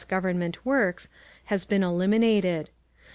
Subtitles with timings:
[0.07, 1.09] Government works
[1.45, 2.71] has been eliminated.